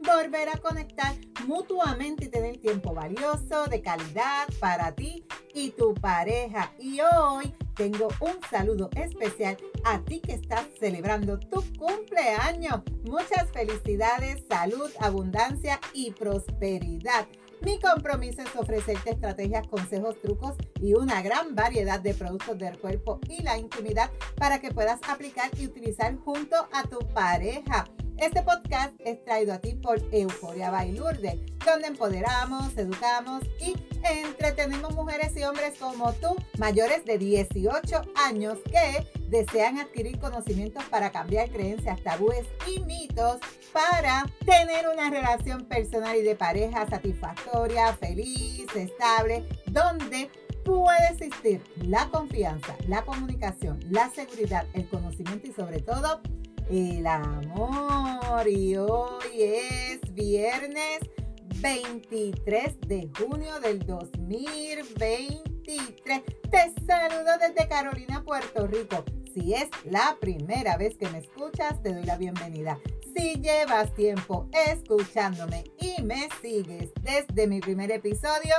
[0.00, 1.14] volver a conectar
[1.46, 6.72] mutuamente y tener tiempo valioso, de calidad para ti y tu pareja.
[6.78, 12.82] Y hoy tengo un saludo especial a ti que estás celebrando tu cumpleaños.
[13.04, 17.26] Muchas felicidades, salud, abundancia y prosperidad.
[17.62, 23.20] Mi compromiso es ofrecerte estrategias, consejos, trucos y una gran variedad de productos del cuerpo
[23.28, 27.84] y la intimidad para que puedas aplicar y utilizar junto a tu pareja.
[28.20, 35.34] Este podcast es traído a ti por Euforia Bailurde, donde empoderamos, educamos y entretenemos mujeres
[35.38, 42.02] y hombres como tú, mayores de 18 años, que desean adquirir conocimientos para cambiar creencias,
[42.02, 43.38] tabúes y mitos
[43.72, 50.30] para tener una relación personal y de pareja satisfactoria, feliz, estable, donde
[50.62, 56.20] puede existir la confianza, la comunicación, la seguridad, el conocimiento y sobre todo
[56.70, 58.48] el amor.
[58.48, 61.00] Y hoy es viernes
[61.60, 66.22] 23 de junio del 2023.
[66.50, 69.04] Te saludo desde Carolina, Puerto Rico.
[69.34, 72.78] Si es la primera vez que me escuchas, te doy la bienvenida.
[73.14, 78.54] Si llevas tiempo escuchándome y me sigues desde mi primer episodio,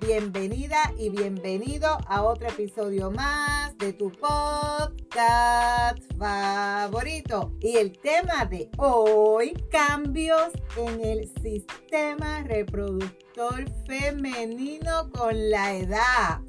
[0.00, 7.52] bienvenida y bienvenido a otro episodio más de tu podcast favorito.
[7.60, 16.40] Y el tema de hoy, cambios en el sistema reproductor femenino con la edad.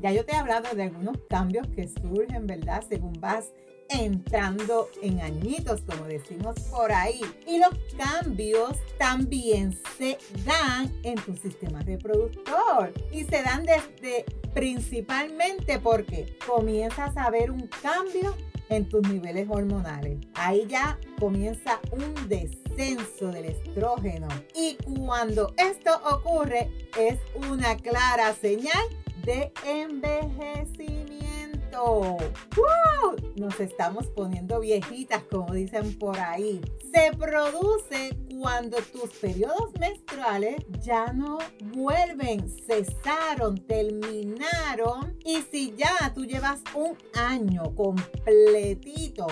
[0.00, 2.82] Ya yo te he hablado de algunos cambios que surgen, ¿verdad?
[2.88, 3.52] Según vas
[3.90, 7.20] entrando en añitos, como decimos por ahí.
[7.46, 12.92] Y los cambios también se dan en tu sistema reproductor.
[13.12, 14.24] Y se dan desde
[14.54, 18.36] principalmente porque comienzas a ver un cambio
[18.68, 20.18] en tus niveles hormonales.
[20.34, 24.28] Ahí ya comienza un descenso del estrógeno.
[24.54, 27.18] Y cuando esto ocurre es
[27.48, 28.86] una clara señal
[29.24, 31.29] de envejecimiento.
[31.72, 33.16] ¡Wow!
[33.36, 36.60] Nos estamos poniendo viejitas, como dicen por ahí.
[36.92, 41.38] Se produce cuando tus periodos menstruales ya no
[41.74, 45.16] vuelven, cesaron, terminaron.
[45.24, 49.26] Y si ya tú llevas un año completito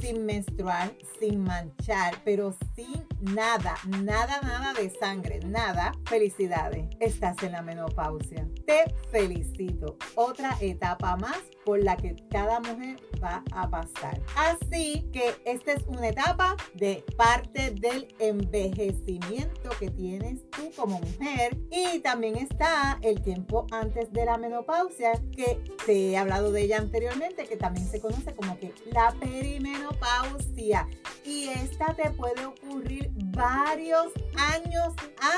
[0.00, 7.52] sin menstruar, sin manchar, pero sin nada, nada, nada de sangre, nada, felicidades, estás en
[7.52, 8.46] la menopausia.
[8.66, 9.96] Te felicito.
[10.14, 11.38] Otra etapa más
[11.76, 14.20] la que cada mujer va a pasar.
[14.36, 21.58] Así que esta es una etapa de parte del envejecimiento que tienes tú como mujer
[21.70, 26.78] y también está el tiempo antes de la menopausia que te he hablado de ella
[26.78, 30.88] anteriormente que también se conoce como que la perimenopausia
[31.24, 34.94] y esta te puede ocurrir varios años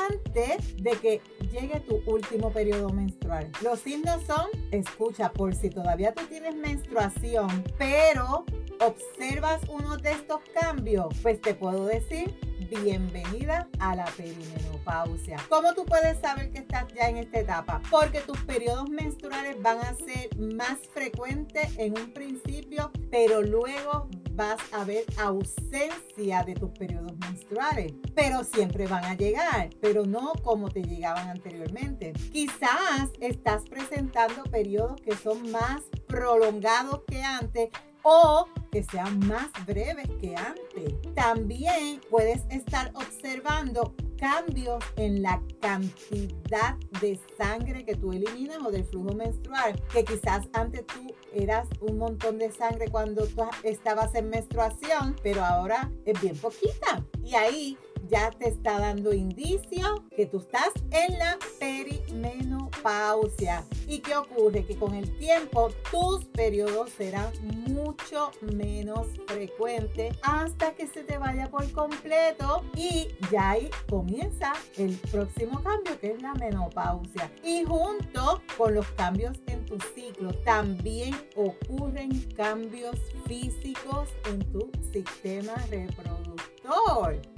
[0.09, 1.21] antes de que
[1.53, 3.51] llegue tu último periodo menstrual.
[3.63, 8.45] Los signos son, escucha, por si todavía tú tienes menstruación, pero
[8.81, 12.35] observas uno de estos cambios, pues te puedo decir
[12.81, 15.37] bienvenida a la perimenopausia.
[15.49, 17.83] ¿Cómo tú puedes saber que estás ya en esta etapa?
[17.91, 24.61] Porque tus periodos menstruales van a ser más frecuentes en un principio, pero luego vas
[24.73, 30.69] a ver ausencia de tus periodos menstruales, pero siempre van a llegar, pero no como
[30.69, 32.13] te llegaban anteriormente.
[32.33, 37.71] Quizás estás presentando periodos que son más prolongados que antes
[38.03, 41.15] o que sean más breves que antes.
[41.15, 48.85] También puedes estar observando cambios en la cantidad de sangre que tú eliminas o del
[48.85, 54.31] flujo menstrual, que quizás antes tú eras un montón de sangre cuando tú estabas en
[54.31, 57.05] menstruación, pero ahora es bien poquita.
[57.25, 57.79] Y ahí
[58.13, 63.65] ya te está dando indicio que tú estás en la perimenopausia.
[63.89, 64.67] ¿Y qué ocurre?
[64.67, 67.33] Que con el tiempo tus periodos serán
[67.69, 74.95] mucho menos frecuentes hasta que se te vaya por completo y ya ahí comienza el
[75.11, 77.33] próximo cambio que es la menopausia.
[77.43, 85.55] Y junto con los cambios en tu ciclo también ocurren cambios físicos en tu sistema
[85.71, 86.22] reproductivo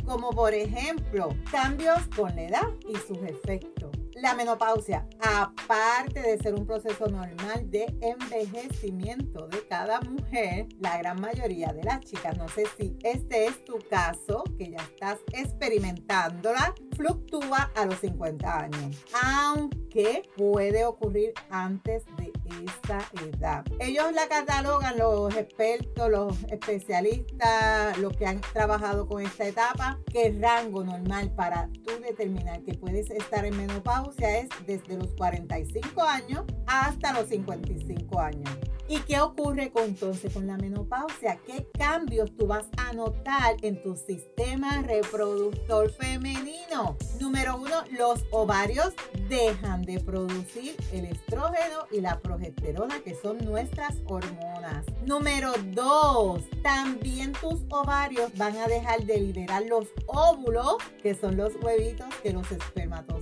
[0.05, 3.91] como por ejemplo cambios con la edad y sus efectos.
[4.15, 11.21] La menopausia, aparte de ser un proceso normal de envejecimiento de cada mujer, la gran
[11.21, 16.75] mayoría de las chicas, no sé si este es tu caso, que ya estás experimentándola,
[16.97, 23.64] fluctúa a los 50 años, aunque puede ocurrir antes de esa edad.
[23.79, 30.26] Ellos la catalogan, los expertos, los especialistas, los que han trabajado con esta etapa, que
[30.26, 36.02] el rango normal para tú determinar que puedes estar en menopausia es desde los 45
[36.02, 38.50] años hasta los 55 años.
[38.87, 41.39] ¿Y qué ocurre con, entonces con la menopausia?
[41.47, 46.97] ¿Qué cambios tú vas a notar en tu sistema reproductor femenino?
[47.19, 48.93] Número uno, los ovarios
[49.29, 54.85] dejan de producir el estrógeno y la progesterona, que son nuestras hormonas.
[55.07, 61.55] Número dos, también tus ovarios van a dejar de liberar los óvulos, que son los
[61.63, 63.13] huevitos que los espermatozoides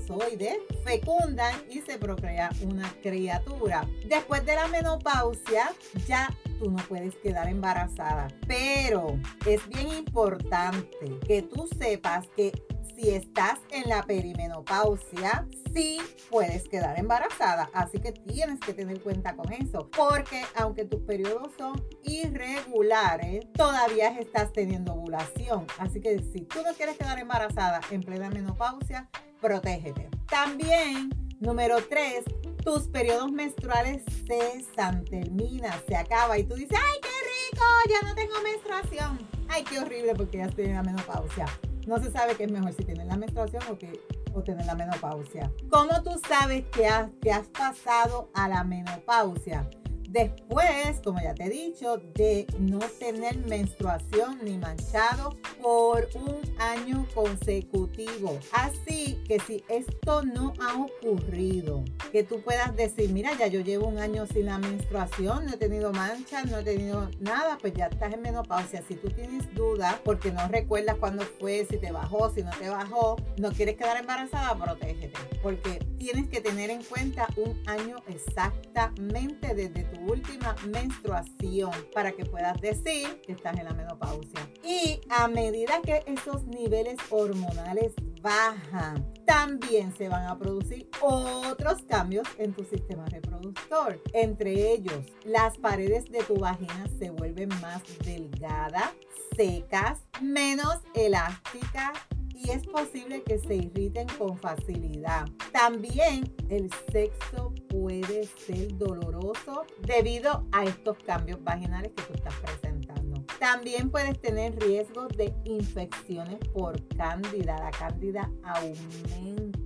[0.84, 3.86] fecundan y se procrea una criatura.
[4.06, 5.72] Después de la menopausia,
[6.06, 6.28] ya
[6.58, 8.28] tú no puedes quedar embarazada.
[8.46, 12.52] Pero es bien importante que tú sepas que
[12.94, 16.00] si estás en la perimenopausia, sí
[16.30, 17.70] puedes quedar embarazada.
[17.72, 19.90] Así que tienes que tener cuenta con eso.
[19.90, 25.66] Porque aunque tus periodos son irregulares, todavía estás teniendo ovulación.
[25.78, 29.08] Así que si tú no quieres quedar embarazada en plena menopausia,
[29.40, 30.08] protégete.
[30.28, 31.10] También,
[31.40, 32.24] número 3,
[32.64, 37.64] tus periodos menstruales cesan, termina, se acaba y tú dices, ¡ay, qué rico!
[37.88, 39.18] Ya no tengo menstruación.
[39.48, 41.46] ¡Ay, qué horrible porque ya estoy en la menopausia!
[41.86, 44.00] No se sabe qué es mejor si tienes la menstruación o, que,
[44.34, 45.52] o tener la menopausia.
[45.70, 49.68] ¿Cómo tú sabes que has, que has pasado a la menopausia?
[50.12, 57.06] Después, como ya te he dicho, de no tener menstruación ni manchado por un año
[57.14, 58.38] consecutivo.
[58.52, 61.82] Así que si esto no ha ocurrido,
[62.12, 65.56] que tú puedas decir, mira, ya yo llevo un año sin la menstruación, no he
[65.56, 68.82] tenido manchas, no he tenido nada, pues ya estás en menopausia.
[68.86, 72.68] Si tú tienes dudas porque no recuerdas cuándo fue, si te bajó, si no te
[72.68, 75.18] bajó, no quieres quedar embarazada, protégete.
[75.42, 82.24] Porque tienes que tener en cuenta un año exactamente desde tu última menstruación para que
[82.24, 84.40] puedas decir que estás en la menopausia.
[84.64, 92.26] Y a medida que esos niveles hormonales bajan, también se van a producir otros cambios
[92.38, 94.00] en tu sistema reproductor.
[94.12, 98.92] Entre ellos, las paredes de tu vagina se vuelven más delgadas,
[99.36, 101.98] secas, menos elásticas
[102.34, 105.26] y es posible que se irriten con facilidad.
[105.52, 107.54] También el sexo
[108.00, 113.22] puede ser doloroso debido a estos cambios vaginales que tú estás presentando.
[113.38, 117.58] También puedes tener riesgos de infecciones por cándida.
[117.58, 119.61] La cándida aumenta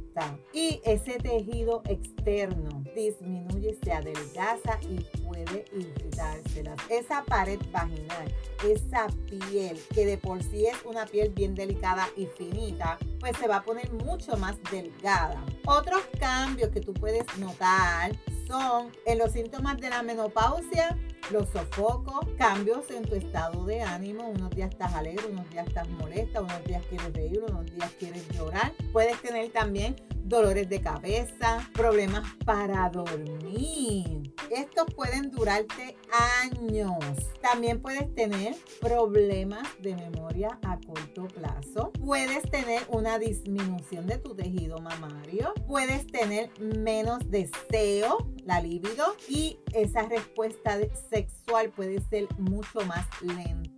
[0.53, 6.65] y ese tejido externo disminuye, se adelgaza y puede irritarse.
[6.89, 8.33] Esa pared vaginal,
[8.65, 13.49] esa piel que de por sí es una piel bien delicada y finita, pues se
[13.49, 15.45] va a poner mucho más delgada.
[15.67, 18.13] Otros cambios que tú puedes notar
[18.47, 20.97] son en los síntomas de la menopausia,
[21.31, 24.29] los sofocos, cambios en tu estado de ánimo.
[24.29, 28.27] Unos días estás alegre, unos días estás molesta, unos días quieres reír, unos días quieres
[28.29, 28.73] llorar.
[28.93, 34.33] Puedes tener también dolores de cabeza, problemas para dormir.
[34.51, 35.97] Estos pueden durarte
[36.43, 36.99] años.
[37.41, 41.93] También puedes tener problemas de memoria a corto plazo.
[42.05, 45.55] Puedes tener una disminución de tu tejido mamario.
[45.67, 50.79] Puedes tener menos deseo, la libido, y esa respuesta
[51.11, 53.77] sexual puede ser mucho más lenta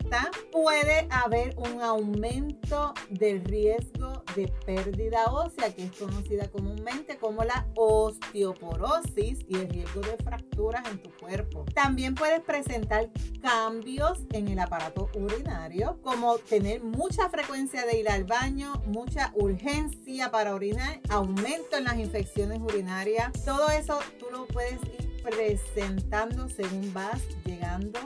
[0.52, 7.66] puede haber un aumento del riesgo de pérdida ósea, que es conocida comúnmente como la
[7.74, 11.64] osteoporosis y el riesgo de fracturas en tu cuerpo.
[11.74, 13.10] También puedes presentar
[13.42, 20.30] cambios en el aparato urinario, como tener mucha frecuencia de ir al baño, mucha urgencia
[20.30, 23.32] para orinar, aumento en las infecciones urinarias.
[23.44, 27.98] Todo eso tú lo puedes ir presentando según vas llegando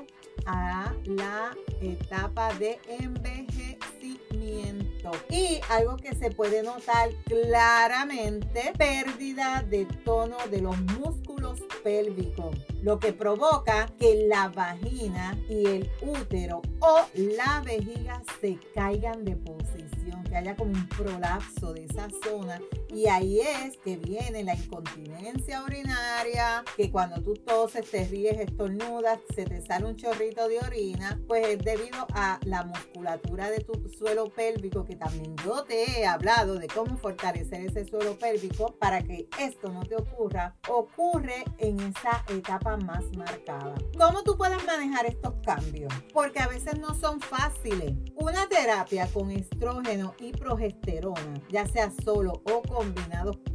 [0.47, 5.11] a la etapa de envejecimiento.
[5.29, 12.57] Y algo que se puede notar claramente, pérdida de tono de los músculos pélvicos.
[12.83, 19.37] lo que provoca que la vagina y el útero o la vejiga se caigan de
[19.37, 22.61] posición, que haya como un prolapso de esa zona
[22.93, 29.19] y ahí es que viene la incontinencia urinaria, que cuando tú toses, te ríes, estornudas,
[29.35, 33.89] se te sale un chorrito de orina, pues es debido a la musculatura de tu
[33.89, 39.03] suelo pélvico, que también yo te he hablado de cómo fortalecer ese suelo pélvico para
[39.03, 43.75] que esto no te ocurra, ocurre en esa etapa más marcada.
[43.99, 45.93] ¿Cómo tú puedes manejar estos cambios?
[46.13, 47.95] Porque a veces no son fáciles.
[48.17, 52.82] Una terapia con estrógeno y progesterona, ya sea solo o con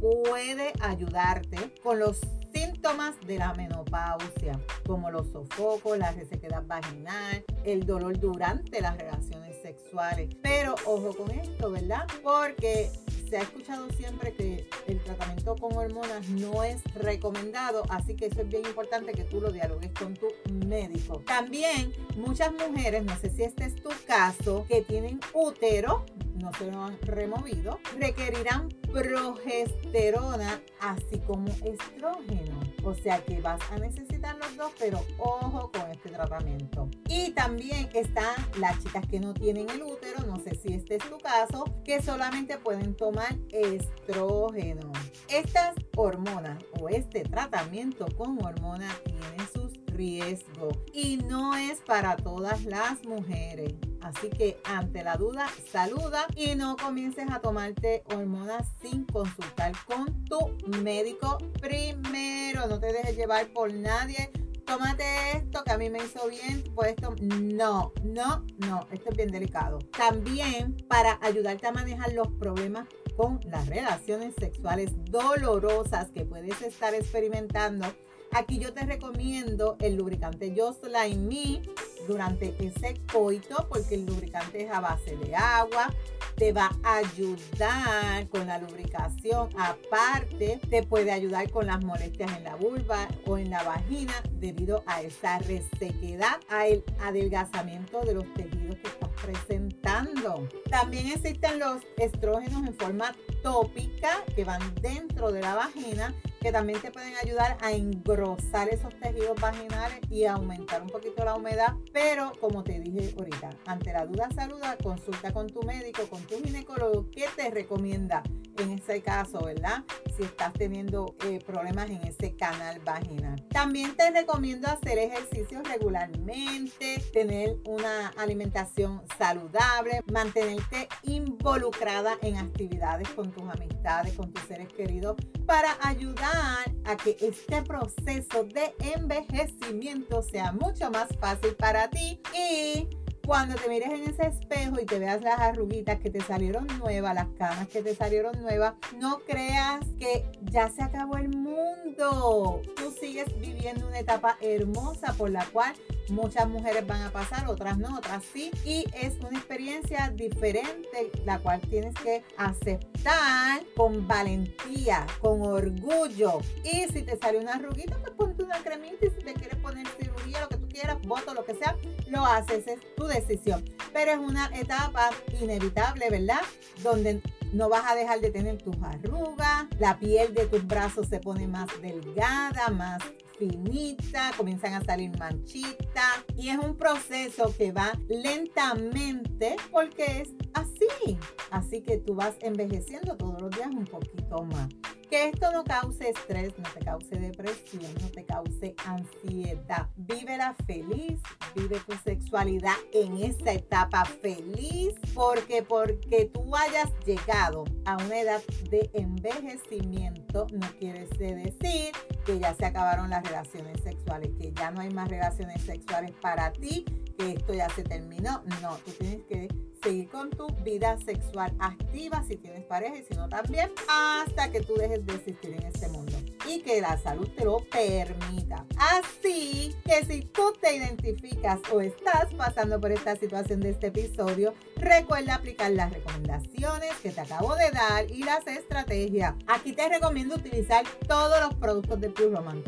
[0.00, 2.18] puede ayudarte con los
[2.52, 9.60] síntomas de la menopausia, como los sofocos, la resequedad vaginal, el dolor durante las relaciones
[9.60, 10.34] sexuales.
[10.42, 12.06] Pero ojo con esto, ¿verdad?
[12.22, 12.90] Porque
[13.28, 18.40] se ha escuchado siempre que el tratamiento con hormonas no es recomendado, así que eso
[18.40, 20.28] es bien importante que tú lo dialogues con tu
[20.64, 21.22] médico.
[21.26, 26.06] También muchas mujeres, no sé si este es tu caso, que tienen útero,
[26.38, 32.58] no se lo han removido, requerirán progesterona así como estrógeno.
[32.84, 36.88] O sea que vas a necesitar los dos, pero ojo con este tratamiento.
[37.08, 41.08] Y también están las chicas que no tienen el útero, no sé si este es
[41.08, 44.92] tu caso, que solamente pueden tomar estrógeno.
[45.28, 52.64] Estas hormonas o este tratamiento con hormonas tiene sus riesgos y no es para todas
[52.64, 53.74] las mujeres.
[54.00, 60.24] Así que ante la duda, saluda y no comiences a tomarte hormonas sin consultar con
[60.24, 62.66] tu médico primero.
[62.68, 64.30] No te dejes llevar por nadie.
[64.64, 69.16] Tómate esto que a mí me hizo bien, pues esto no, no, no, esto es
[69.16, 69.78] bien delicado.
[69.96, 72.86] También para ayudarte a manejar los problemas
[73.16, 77.86] con las relaciones sexuales dolorosas que puedes estar experimentando,
[78.32, 81.62] aquí yo te recomiendo el lubricante Just Like Me
[82.06, 85.92] durante ese coito porque el lubricante es a base de agua,
[86.36, 92.44] te va a ayudar con la lubricación, aparte te puede ayudar con las molestias en
[92.44, 98.76] la vulva o en la vagina debido a esa resequedad, al adelgazamiento de los tejidos
[98.76, 100.48] que estás presentando.
[100.70, 103.14] También existen los estrógenos en forma
[103.48, 108.94] tópica que van dentro de la vagina que también te pueden ayudar a engrosar esos
[109.00, 111.74] tejidos vaginales y aumentar un poquito la humedad.
[111.92, 116.36] Pero como te dije ahorita, ante la duda saluda, consulta con tu médico, con tu
[116.42, 118.22] ginecólogo, ¿qué te recomienda
[118.58, 119.84] en ese caso, verdad?
[120.16, 123.44] Si estás teniendo eh, problemas en ese canal vaginal.
[123.48, 133.30] También te recomiendo hacer ejercicios regularmente, tener una alimentación saludable, mantenerte involucrada en actividades con
[133.38, 135.16] tus amistades, con tus seres queridos,
[135.46, 142.88] para ayudar a que este proceso de envejecimiento sea mucho más fácil para ti y
[143.28, 147.14] cuando te mires en ese espejo y te veas las arruguitas que te salieron nuevas,
[147.14, 152.62] las canas que te salieron nuevas, no creas que ya se acabó el mundo.
[152.74, 155.74] Tú sigues viviendo una etapa hermosa por la cual
[156.08, 158.50] muchas mujeres van a pasar, otras no, otras sí.
[158.64, 166.40] Y es una experiencia diferente, la cual tienes que aceptar con valentía, con orgullo.
[166.64, 169.86] Y si te sale una arruguita, pues ponte una cremita y si te quieres poner
[169.98, 171.76] cirugía, lo que quieras, voto, lo que sea,
[172.08, 173.64] lo haces, es tu decisión.
[173.92, 175.10] Pero es una etapa
[175.40, 176.40] inevitable, ¿verdad?
[176.82, 177.20] Donde
[177.52, 181.46] no vas a dejar de tener tus arrugas, la piel de tus brazos se pone
[181.46, 183.02] más delgada, más
[183.38, 191.18] finita, comienzan a salir manchitas y es un proceso que va lentamente porque es así.
[191.50, 194.68] Así que tú vas envejeciendo todos los días un poquito más.
[195.08, 199.88] Que esto no cause estrés, no te cause depresión, no te cause ansiedad.
[199.96, 201.20] Vívela feliz,
[201.54, 208.42] vive tu sexualidad en esa etapa feliz, porque porque tú hayas llegado a una edad
[208.70, 211.92] de envejecimiento no quiere decir
[212.24, 216.52] que ya se acabaron las relaciones sexuales, que ya no hay más relaciones sexuales para
[216.52, 216.84] ti,
[217.18, 218.42] que esto ya se terminó.
[218.60, 219.48] No, tú tienes que
[219.82, 224.60] seguir con tu vida sexual activa si tienes pareja y si no también, hasta que
[224.60, 226.16] tú dejes de existir en este mundo
[226.48, 228.64] y que la salud te lo permita.
[228.78, 234.54] Así que si tú te identificas o estás pasando por esta situación de este episodio,
[234.76, 239.34] recuerda aplicar las recomendaciones que te acabo de dar y las estrategias.
[239.46, 242.62] Aquí te recomiendo utilizar todos los productos de Pure Roman,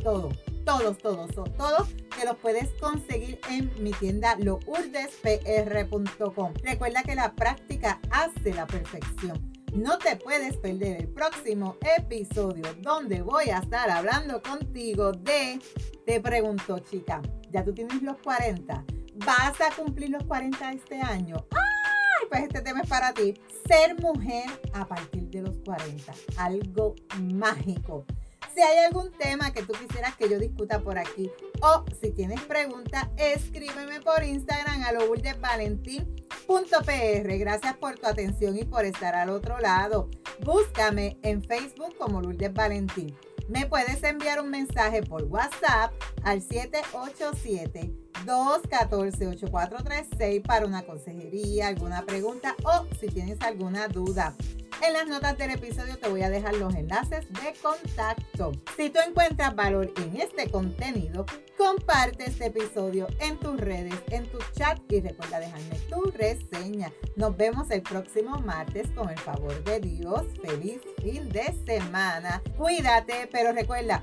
[0.79, 6.55] todos todos, todos, todos, que los puedes conseguir en mi tienda lourdespr.com.
[6.63, 9.51] Recuerda que la práctica hace la perfección.
[9.75, 15.59] No te puedes perder el próximo episodio donde voy a estar hablando contigo de,
[16.07, 18.85] te pregunto chica, ya tú tienes los 40,
[19.27, 21.45] vas a cumplir los 40 este año.
[21.51, 22.29] ¡Ay!
[22.29, 23.35] Pues este tema es para ti.
[23.67, 28.07] Ser mujer a partir de los 40, algo mágico.
[28.55, 31.31] Si hay algún tema que tú quisieras que yo discuta por aquí
[31.63, 37.39] o si tienes preguntas, escríbeme por Instagram a lourdesvalentín.pr.
[37.39, 40.11] Gracias por tu atención y por estar al otro lado.
[40.45, 43.17] Búscame en Facebook como Lourdes Valentín.
[43.49, 45.93] Me puedes enviar un mensaje por WhatsApp
[46.23, 47.93] al 787
[48.27, 54.37] 214-8436 para una consejería, alguna pregunta o si tienes alguna duda.
[54.83, 58.53] En las notas del episodio te voy a dejar los enlaces de contacto.
[58.79, 61.27] Si tú encuentras valor en este contenido,
[61.59, 66.91] comparte este episodio en tus redes, en tu chat y recuerda dejarme tu reseña.
[67.17, 70.23] Nos vemos el próximo martes con el favor de Dios.
[70.43, 72.43] Feliz fin de semana.
[72.57, 74.03] Cuídate, pero recuerda,